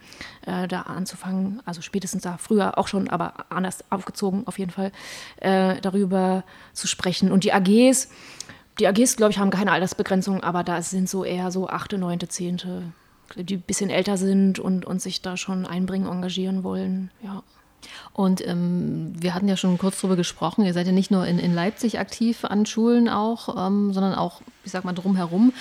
[0.47, 4.93] äh, da anzufangen, also spätestens da früher auch schon, aber anders aufgezogen auf jeden Fall,
[5.41, 6.45] äh, darüber
[6.75, 7.33] zu sprechen.
[7.33, 8.09] Und die AGs,
[8.79, 12.29] die AGs, glaube ich, haben keine Altersbegrenzung, aber da sind so eher so achte, neunte,
[12.29, 12.83] zehnte,
[13.35, 17.43] die ein bisschen älter sind und, und sich da schon einbringen, engagieren wollen, ja.
[18.13, 21.39] Und ähm, wir hatten ja schon kurz darüber gesprochen, ihr seid ja nicht nur in,
[21.39, 25.53] in Leipzig aktiv an Schulen auch, ähm, sondern auch, ich sag mal, drumherum.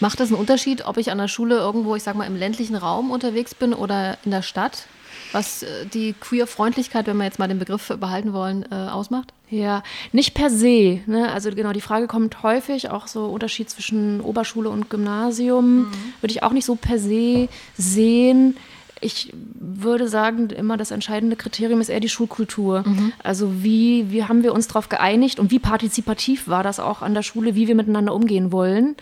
[0.00, 2.76] Macht das einen Unterschied, ob ich an der Schule irgendwo, ich sag mal, im ländlichen
[2.76, 4.86] Raum unterwegs bin oder in der Stadt?
[5.32, 9.32] Was äh, die Queer-Freundlichkeit, wenn wir jetzt mal den Begriff behalten wollen, äh, ausmacht?
[9.50, 11.00] Ja, nicht per se.
[11.06, 11.30] Ne?
[11.32, 15.92] Also genau, die Frage kommt häufig, auch so Unterschied zwischen Oberschule und Gymnasium, mhm.
[16.20, 18.56] würde ich auch nicht so per se sehen
[19.02, 22.84] ich würde sagen, immer das entscheidende Kriterium ist eher die Schulkultur.
[22.86, 23.12] Mhm.
[23.22, 27.14] Also wie, wie haben wir uns darauf geeinigt und wie partizipativ war das auch an
[27.14, 28.96] der Schule, wie wir miteinander umgehen wollen.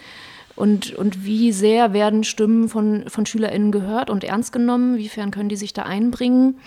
[0.61, 4.99] Und, und wie sehr werden Stimmen von, von SchülerInnen gehört und ernst genommen?
[4.99, 6.59] Wiefern können die sich da einbringen?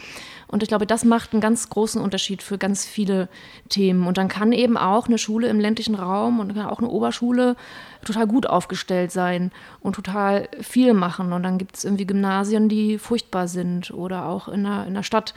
[0.48, 3.30] Und ich glaube, das macht einen ganz großen Unterschied für ganz viele
[3.70, 4.08] Themen.
[4.08, 7.56] Und dann kann eben auch eine Schule im ländlichen Raum und auch eine Oberschule
[8.04, 11.32] total gut aufgestellt sein und total viel machen.
[11.32, 15.04] Und dann gibt es irgendwie Gymnasien, die furchtbar sind oder auch in der, in der
[15.04, 15.36] Stadt,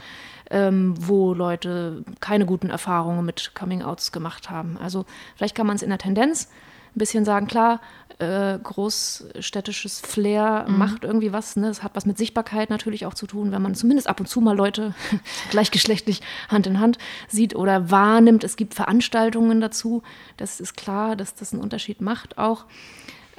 [0.49, 4.79] ähm, wo Leute keine guten Erfahrungen mit Coming-Outs gemacht haben.
[4.81, 6.49] Also vielleicht kann man es in der Tendenz
[6.97, 7.79] ein bisschen sagen, klar,
[8.19, 10.77] äh, großstädtisches Flair mhm.
[10.77, 11.55] macht irgendwie was.
[11.55, 11.67] Ne?
[11.67, 14.41] Es hat was mit Sichtbarkeit natürlich auch zu tun, wenn man zumindest ab und zu
[14.41, 14.95] mal Leute
[15.51, 18.43] gleichgeschlechtlich Hand in Hand sieht oder wahrnimmt.
[18.43, 20.01] Es gibt Veranstaltungen dazu.
[20.35, 22.65] Das ist klar, dass das einen Unterschied macht auch.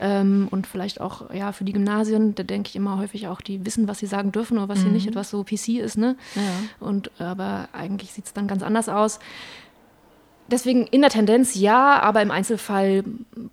[0.00, 3.66] Ähm, und vielleicht auch ja für die Gymnasien, da denke ich immer häufig auch, die
[3.66, 4.82] wissen, was sie sagen dürfen oder was mhm.
[4.84, 6.16] sie nicht, etwas so PC ist, ne?
[6.36, 6.42] Ja.
[6.78, 9.18] Und aber eigentlich sieht es dann ganz anders aus
[10.48, 13.04] deswegen in der Tendenz ja, aber im Einzelfall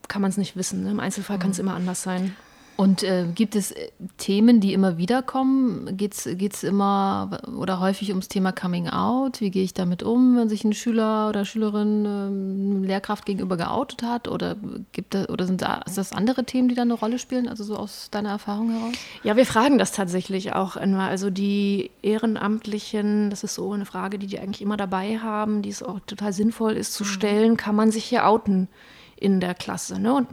[0.08, 0.84] kann man es nicht wissen.
[0.84, 0.92] Ne?
[0.92, 1.66] Im Einzelfall kann es mhm.
[1.66, 2.36] immer anders sein.
[2.78, 5.96] Und äh, gibt es äh, Themen, die immer wieder kommen?
[5.96, 9.40] Geht es immer oder häufig ums Thema Coming Out?
[9.40, 14.04] Wie gehe ich damit um, wenn sich ein Schüler oder Schülerin ähm, Lehrkraft gegenüber geoutet
[14.04, 14.28] hat?
[14.28, 14.58] Oder
[14.92, 17.48] gibt es, oder sind da, ist das andere Themen, die da eine Rolle spielen?
[17.48, 18.94] Also so aus deiner Erfahrung heraus?
[19.24, 21.08] Ja, wir fragen das tatsächlich auch immer.
[21.08, 25.70] Also die Ehrenamtlichen, das ist so eine Frage, die die eigentlich immer dabei haben, die
[25.70, 27.08] es auch total sinnvoll ist zu mhm.
[27.08, 28.68] stellen, kann man sich hier outen
[29.16, 29.98] in der Klasse.
[29.98, 30.14] Ne?
[30.14, 30.28] Und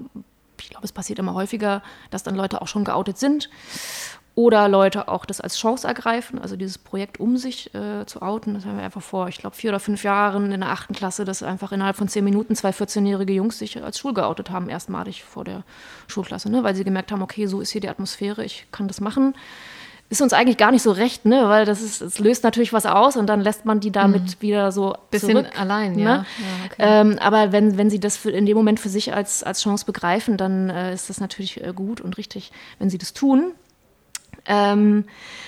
[0.62, 3.50] ich glaube, es passiert immer häufiger, dass dann Leute auch schon geoutet sind
[4.34, 8.54] oder Leute auch das als Chance ergreifen, also dieses Projekt um sich äh, zu outen.
[8.54, 11.24] Das haben wir einfach vor, ich glaube, vier oder fünf Jahren in der achten Klasse,
[11.24, 15.22] dass einfach innerhalb von zehn Minuten zwei 14-jährige Jungs sich als Schul geoutet haben, erstmalig
[15.22, 15.64] vor der
[16.06, 16.64] Schulklasse, ne?
[16.64, 19.34] weil sie gemerkt haben, okay, so ist hier die Atmosphäre, ich kann das machen
[20.12, 21.48] ist uns eigentlich gar nicht so recht, ne?
[21.48, 24.40] weil das, ist, das löst natürlich was aus und dann lässt man die damit mhm.
[24.40, 25.94] wieder so bisschen zurück, allein.
[25.94, 26.02] Ne?
[26.02, 26.14] Ja.
[26.16, 26.24] ja
[26.66, 26.76] okay.
[26.78, 29.86] ähm, aber wenn, wenn sie das für, in dem Moment für sich als, als Chance
[29.86, 33.52] begreifen, dann äh, ist das natürlich äh, gut und richtig, wenn sie das tun.
[34.44, 35.04] Ähm,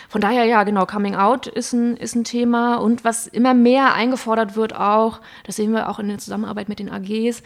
[0.09, 2.77] von daher, ja, genau, Coming Out ist ein, ist ein Thema.
[2.77, 6.79] Und was immer mehr eingefordert wird auch, das sehen wir auch in der Zusammenarbeit mit
[6.79, 7.43] den AGs,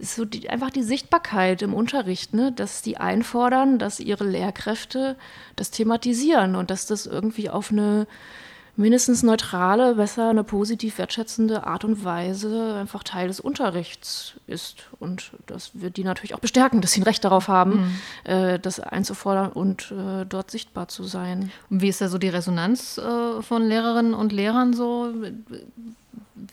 [0.00, 2.52] so die, einfach die Sichtbarkeit im Unterricht, ne?
[2.52, 5.16] dass die einfordern, dass ihre Lehrkräfte
[5.56, 8.06] das thematisieren und dass das irgendwie auf eine
[8.76, 14.88] mindestens neutrale, besser eine positiv wertschätzende Art und Weise einfach Teil des Unterrichts ist.
[14.98, 17.72] Und das wird die natürlich auch bestärken, dass sie ein Recht darauf haben,
[18.24, 18.32] mhm.
[18.32, 21.52] äh, das einzufordern und äh, dort sichtbar zu sein.
[21.68, 25.12] Und wie ist da so die Resonanz äh, von Lehrerinnen und Lehrern so?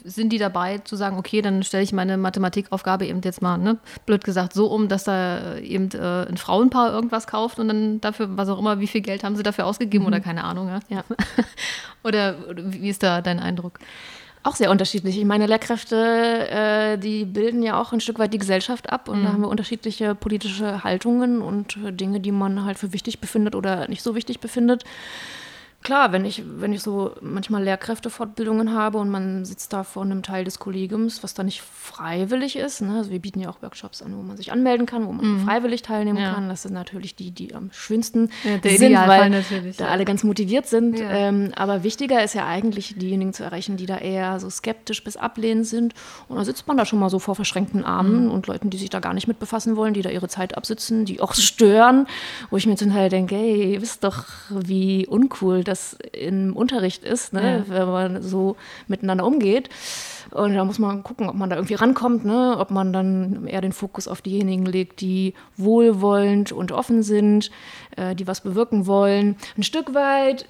[0.03, 3.77] Sind die dabei zu sagen, okay, dann stelle ich meine Mathematikaufgabe eben jetzt mal, ne,
[4.05, 8.37] blöd gesagt, so um, dass da eben äh, ein Frauenpaar irgendwas kauft und dann dafür,
[8.37, 10.07] was auch immer, wie viel Geld haben sie dafür ausgegeben mhm.
[10.07, 10.67] oder keine Ahnung.
[10.67, 10.79] Ja?
[10.89, 11.03] ja.
[12.03, 13.79] oder, wie ist da dein Eindruck?
[14.43, 15.17] Auch sehr unterschiedlich.
[15.17, 19.19] Ich meine, Lehrkräfte, äh, die bilden ja auch ein Stück weit die Gesellschaft ab und
[19.19, 19.23] mhm.
[19.23, 23.87] da haben wir unterschiedliche politische Haltungen und Dinge, die man halt für wichtig befindet oder
[23.89, 24.83] nicht so wichtig befindet
[25.87, 30.21] klar, wenn ich, wenn ich so manchmal Lehrkräftefortbildungen habe und man sitzt da vor einem
[30.21, 32.97] Teil des Kollegiums, was da nicht freiwillig ist, ne?
[32.97, 35.45] also wir bieten ja auch Workshops an, wo man sich anmelden kann, wo man mhm.
[35.45, 36.33] freiwillig teilnehmen ja.
[36.33, 36.49] kann.
[36.49, 39.91] Das sind natürlich die, die am schönsten ja, der sind, weil natürlich, da ja.
[39.91, 40.99] alle ganz motiviert sind.
[41.01, 45.15] Ähm, aber wichtiger ist ja eigentlich, diejenigen zu erreichen, die da eher so skeptisch bis
[45.15, 45.93] ablehnend sind.
[46.27, 48.31] Und da sitzt man da schon mal so vor verschränkten Armen mhm.
[48.31, 51.05] und Leuten, die sich da gar nicht mit befassen wollen, die da ihre Zeit absitzen,
[51.05, 52.07] die auch stören,
[52.49, 56.55] wo ich mir zum Teil denke, hey, ihr wisst doch, wie uncool das das im
[56.55, 57.65] Unterricht ist, ne?
[57.67, 57.75] Ja.
[57.75, 58.55] wenn man so
[58.87, 59.69] miteinander umgeht.
[60.31, 62.57] Und da muss man gucken, ob man da irgendwie rankommt, ne?
[62.59, 67.49] ob man dann eher den Fokus auf diejenigen legt, die wohlwollend und offen sind,
[67.95, 69.37] äh, die was bewirken wollen.
[69.57, 70.45] Ein Stück weit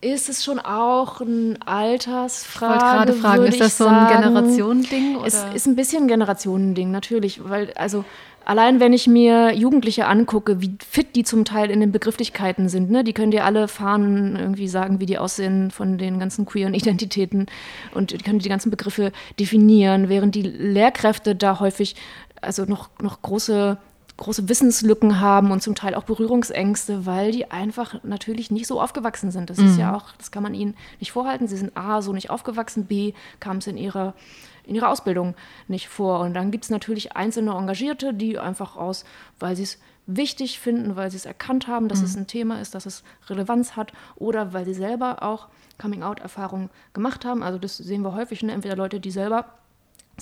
[0.00, 2.74] ist es schon auch ein Altersfrage.
[2.74, 5.18] Ich wollte gerade fragen, ist das so ein Generationending?
[5.24, 8.04] Es ist ein bisschen ein Generationending, natürlich, weil also
[8.44, 12.90] Allein wenn ich mir Jugendliche angucke, wie fit die zum Teil in den Begrifflichkeiten sind,
[12.90, 13.04] ne?
[13.04, 17.46] die können dir alle Fahnen irgendwie sagen, wie die aussehen von den ganzen queeren Identitäten
[17.94, 21.94] und die können die ganzen Begriffe definieren, während die Lehrkräfte da häufig
[22.40, 23.78] also noch, noch große
[24.16, 29.30] große Wissenslücken haben und zum Teil auch Berührungsängste, weil die einfach natürlich nicht so aufgewachsen
[29.30, 29.50] sind.
[29.50, 29.68] Das mhm.
[29.68, 31.48] ist ja auch, das kann man ihnen nicht vorhalten.
[31.48, 34.14] Sie sind A, so nicht aufgewachsen, B, kam es in ihrer
[34.64, 35.34] in ihrer Ausbildung
[35.68, 36.20] nicht vor.
[36.20, 39.04] Und dann gibt es natürlich einzelne Engagierte, die einfach aus,
[39.38, 42.04] weil sie es wichtig finden, weil sie es erkannt haben, dass mhm.
[42.04, 45.48] es ein Thema ist, dass es Relevanz hat oder weil sie selber auch
[45.80, 47.42] Coming-out-Erfahrungen gemacht haben.
[47.42, 48.52] Also das sehen wir häufig, ne?
[48.52, 49.46] entweder Leute, die selber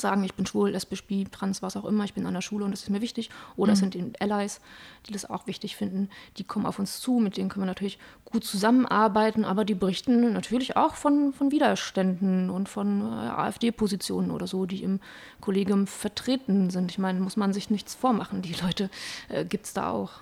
[0.01, 2.65] sagen, ich bin schwul, lesbisch, bi, trans, was auch immer, ich bin an der Schule
[2.65, 3.31] und das ist mir wichtig.
[3.57, 3.73] Oder mhm.
[3.75, 4.61] es sind die Allies,
[5.07, 6.09] die das auch wichtig finden.
[6.37, 10.33] Die kommen auf uns zu, mit denen können wir natürlich gut zusammenarbeiten, aber die berichten
[10.33, 15.01] natürlich auch von, von Widerständen und von äh, AfD-Positionen oder so, die im
[15.41, 16.91] Kollegium vertreten sind.
[16.91, 18.91] Ich meine, muss man sich nichts vormachen, die Leute
[19.29, 20.13] äh, gibt es da auch.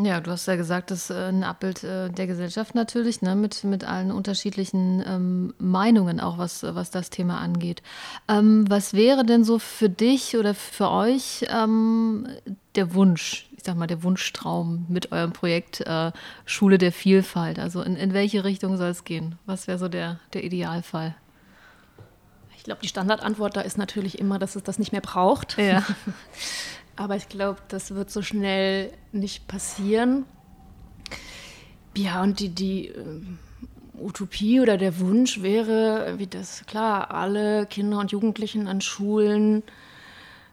[0.00, 3.34] Ja, du hast ja gesagt, das ist äh, ein Abbild äh, der Gesellschaft natürlich, ne,
[3.34, 7.82] mit, mit allen unterschiedlichen ähm, Meinungen, auch was, was das Thema angeht.
[8.28, 12.28] Ähm, was wäre denn so für dich oder für euch ähm,
[12.76, 16.12] der Wunsch, ich sag mal, der Wunschtraum mit eurem Projekt äh,
[16.44, 17.58] Schule der Vielfalt?
[17.58, 19.36] Also in, in welche Richtung soll es gehen?
[19.46, 21.16] Was wäre so der, der Idealfall?
[22.56, 25.58] Ich glaube, die Standardantwort da ist natürlich immer, dass es das nicht mehr braucht.
[25.58, 25.82] Ja.
[26.98, 30.24] Aber ich glaube, das wird so schnell nicht passieren.
[31.96, 33.22] Ja, und die, die äh,
[33.96, 39.62] Utopie oder der Wunsch wäre, wie das, klar, alle Kinder und Jugendlichen an Schulen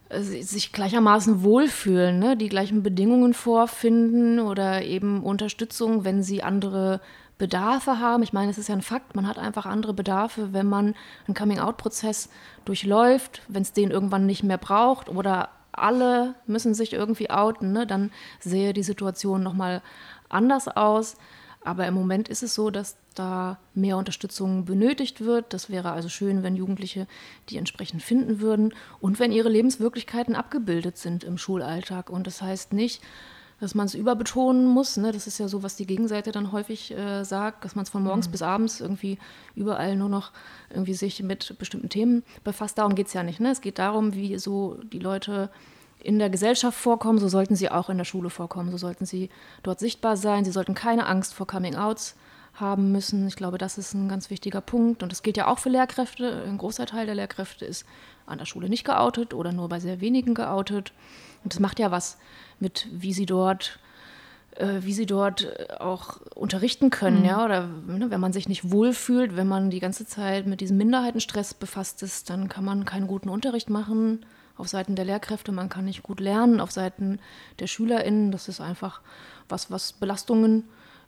[0.10, 2.38] äh, sich gleichermaßen wohlfühlen, ne?
[2.38, 7.02] die gleichen Bedingungen vorfinden oder eben Unterstützung, wenn sie andere
[7.40, 8.22] Bedarfe haben.
[8.22, 10.94] Ich meine, es ist ja ein Fakt, man hat einfach andere Bedarfe, wenn man
[11.26, 12.30] einen Coming-out-Prozess
[12.66, 17.88] durchläuft, wenn es den irgendwann nicht mehr braucht oder alle müssen sich irgendwie outen, ne?
[17.88, 19.82] dann sähe die Situation nochmal
[20.30, 21.16] anders aus.
[21.62, 25.52] Aber im Moment ist es so, dass da mehr Unterstützung benötigt wird.
[25.52, 27.08] Das wäre also schön, wenn Jugendliche
[27.50, 32.12] die entsprechend finden würden und wenn ihre Lebenswirklichkeiten abgebildet sind im Schulalltag.
[32.12, 33.02] Und das heißt nicht,
[33.60, 34.98] dass man es überbetonen muss.
[34.98, 35.12] Ne?
[35.12, 38.04] Das ist ja so, was die Gegenseite dann häufig äh, sagt, dass man es von
[38.04, 38.32] morgens mhm.
[38.32, 39.18] bis abends irgendwie
[39.56, 40.32] überall nur noch
[40.70, 42.78] irgendwie sich mit bestimmten Themen befasst.
[42.78, 43.40] Darum geht es ja nicht.
[43.40, 43.52] Ne?
[43.52, 45.50] Es geht darum, wie so die Leute
[46.04, 49.30] in der Gesellschaft vorkommen, so sollten sie auch in der Schule vorkommen, so sollten sie
[49.64, 52.16] dort sichtbar sein, sie sollten keine Angst vor Coming-outs
[52.54, 53.28] haben müssen.
[53.28, 56.44] Ich glaube, das ist ein ganz wichtiger Punkt und das gilt ja auch für Lehrkräfte.
[56.48, 57.86] Ein großer Teil der Lehrkräfte ist
[58.26, 60.94] an der Schule nicht geoutet oder nur bei sehr wenigen geoutet.
[61.46, 62.18] Und das macht ja was
[62.60, 63.80] mit, wie sie dort
[64.56, 67.26] äh, wie sie dort äh, auch unterrichten können, mhm.
[67.26, 70.78] ja, oder ne, wenn man sich nicht wohlfühlt, wenn man die ganze Zeit mit diesem
[70.78, 74.26] Minderheitenstress befasst ist, dann kann man keinen guten Unterricht machen
[74.58, 77.20] auf Seiten der Lehrkräfte, man kann nicht gut lernen, auf Seiten
[77.60, 79.02] der SchülerInnen, das ist einfach
[79.50, 80.64] was, was Belastungen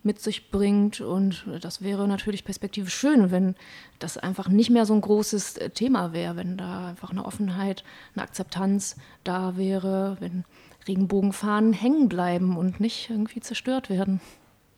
[0.08, 1.02] mit sich bringt.
[1.02, 3.56] Und das wäre natürlich perspektivisch schön, wenn
[4.00, 7.84] das einfach nicht mehr so ein großes äh, Thema wäre, wenn da einfach eine Offenheit,
[8.16, 10.46] eine Akzeptanz da wäre, wenn
[10.88, 14.20] Regenbogenfahnen hängen bleiben und nicht irgendwie zerstört werden.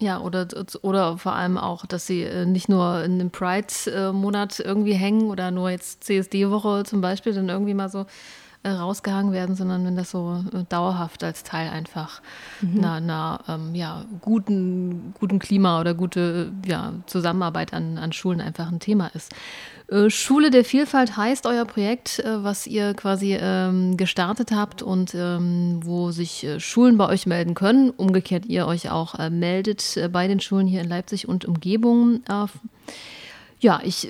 [0.02, 0.48] Ja, oder,
[0.82, 5.52] oder vor allem auch, dass sie äh, nicht nur in einem Pride-Monat irgendwie hängen oder
[5.52, 8.06] nur jetzt CSD-Woche zum Beispiel dann irgendwie mal so äh,
[8.67, 12.22] rausgehangen werden, sondern wenn das so äh, dauerhaft als Teil einfach
[12.62, 12.80] mhm.
[12.80, 18.69] einer, einer ähm, ja, guten, guten Klima oder gute ja, Zusammenarbeit an, an Schulen einfach
[18.69, 19.34] ein Thema ist.
[19.88, 25.15] Äh, Schule der Vielfalt heißt euer Projekt, äh, was ihr quasi ähm, gestartet habt und
[25.15, 27.89] ähm, wo sich äh, Schulen bei euch melden können.
[27.91, 32.22] Umgekehrt ihr euch auch äh, meldet bei den Schulen hier in Leipzig und Umgebung.
[33.60, 34.10] ja, ich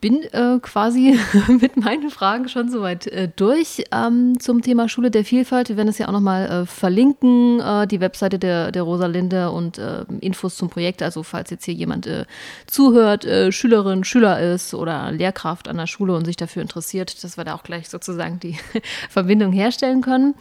[0.00, 5.24] bin äh, quasi mit meinen Fragen schon soweit äh, durch ähm, zum Thema Schule der
[5.24, 5.68] Vielfalt.
[5.68, 9.78] Wir werden es ja auch nochmal äh, verlinken, äh, die Webseite der, der Rosalinde und
[9.78, 11.02] äh, Infos zum Projekt.
[11.02, 12.24] Also falls jetzt hier jemand äh,
[12.66, 17.44] zuhört, Schülerin, Schüler ist oder Lehrkraft an der Schule und sich dafür interessiert, dass wir
[17.44, 18.56] da auch gleich sozusagen die
[19.10, 20.34] Verbindung herstellen können.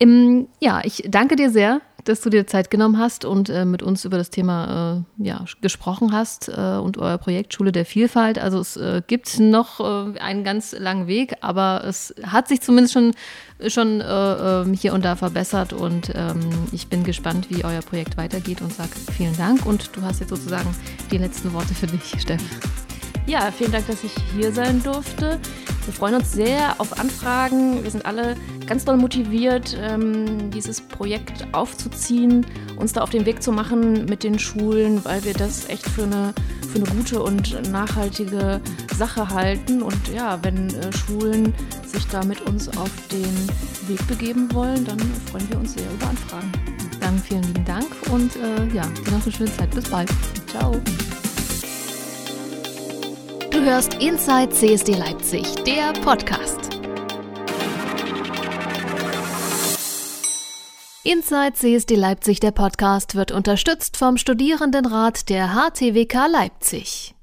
[0.00, 3.82] Im, ja, ich danke dir sehr dass du dir Zeit genommen hast und äh, mit
[3.82, 8.38] uns über das Thema äh, ja, gesprochen hast äh, und euer Projekt Schule der Vielfalt.
[8.38, 12.94] Also es äh, gibt noch äh, einen ganz langen Weg, aber es hat sich zumindest
[12.94, 13.12] schon,
[13.68, 16.40] schon äh, ähm, hier und da verbessert und ähm,
[16.72, 20.30] ich bin gespannt, wie euer Projekt weitergeht und sage vielen Dank und du hast jetzt
[20.30, 20.74] sozusagen
[21.10, 22.42] die letzten Worte für dich, Steff.
[23.30, 25.38] Ja, vielen Dank, dass ich hier sein durfte.
[25.84, 27.80] Wir freuen uns sehr auf Anfragen.
[27.84, 28.34] Wir sind alle
[28.66, 32.44] ganz doll motiviert, ähm, dieses Projekt aufzuziehen,
[32.76, 36.02] uns da auf den Weg zu machen mit den Schulen, weil wir das echt für
[36.02, 36.34] eine,
[36.72, 38.60] für eine gute und nachhaltige
[38.96, 39.80] Sache halten.
[39.80, 41.54] Und ja, wenn äh, Schulen
[41.86, 43.48] sich da mit uns auf den
[43.88, 44.98] Weg begeben wollen, dann
[45.30, 46.50] freuen wir uns sehr über Anfragen.
[46.98, 49.70] Dann vielen lieben Dank und äh, ja, dir noch eine schöne Zeit.
[49.70, 50.10] Bis bald.
[50.48, 50.74] Ciao.
[53.60, 56.70] Du hörst Inside CSD Leipzig, der Podcast.
[61.04, 67.14] Inside CSD Leipzig, der Podcast, wird unterstützt vom Studierendenrat der HTWK Leipzig.